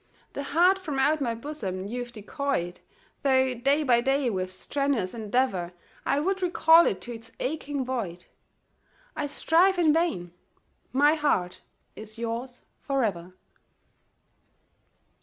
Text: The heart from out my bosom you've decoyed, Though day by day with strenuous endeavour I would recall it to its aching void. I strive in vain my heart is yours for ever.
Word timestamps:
The 0.33 0.41
heart 0.57 0.79
from 0.79 0.97
out 0.97 1.21
my 1.21 1.35
bosom 1.35 1.85
you've 1.87 2.11
decoyed, 2.11 2.79
Though 3.21 3.53
day 3.53 3.83
by 3.83 4.01
day 4.01 4.31
with 4.31 4.51
strenuous 4.51 5.13
endeavour 5.13 5.73
I 6.07 6.19
would 6.19 6.41
recall 6.41 6.87
it 6.87 6.99
to 7.01 7.13
its 7.13 7.31
aching 7.39 7.85
void. 7.85 8.25
I 9.15 9.27
strive 9.27 9.77
in 9.77 9.93
vain 9.93 10.33
my 10.91 11.13
heart 11.13 11.61
is 11.95 12.17
yours 12.17 12.65
for 12.81 13.03
ever. 13.03 13.35